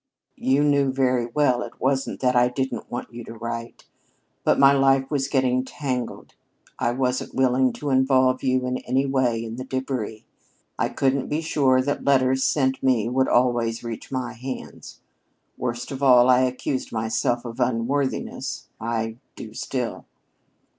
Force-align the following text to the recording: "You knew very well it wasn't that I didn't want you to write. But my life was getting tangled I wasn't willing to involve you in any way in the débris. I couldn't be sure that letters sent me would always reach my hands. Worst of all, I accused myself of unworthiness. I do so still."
"You 0.39 0.63
knew 0.63 0.91
very 0.91 1.27
well 1.27 1.61
it 1.61 1.79
wasn't 1.79 2.21
that 2.21 2.35
I 2.35 2.47
didn't 2.47 2.89
want 2.89 3.13
you 3.13 3.23
to 3.25 3.33
write. 3.35 3.85
But 4.43 4.57
my 4.57 4.73
life 4.73 5.11
was 5.11 5.27
getting 5.27 5.63
tangled 5.63 6.33
I 6.79 6.89
wasn't 6.91 7.35
willing 7.35 7.71
to 7.73 7.91
involve 7.91 8.41
you 8.41 8.65
in 8.65 8.79
any 8.79 9.05
way 9.05 9.43
in 9.45 9.57
the 9.57 9.63
débris. 9.63 10.23
I 10.79 10.89
couldn't 10.89 11.27
be 11.27 11.41
sure 11.41 11.83
that 11.83 12.03
letters 12.03 12.43
sent 12.43 12.81
me 12.81 13.09
would 13.09 13.27
always 13.27 13.83
reach 13.83 14.11
my 14.11 14.33
hands. 14.33 15.01
Worst 15.55 15.91
of 15.91 16.01
all, 16.01 16.31
I 16.31 16.39
accused 16.45 16.91
myself 16.91 17.45
of 17.45 17.59
unworthiness. 17.59 18.69
I 18.79 19.17
do 19.35 19.53
so 19.53 19.63
still." 19.65 20.05